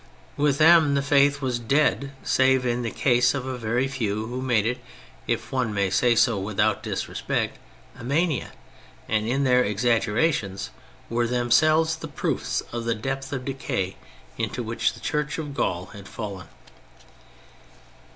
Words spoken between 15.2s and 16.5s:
of Gaul had fallen.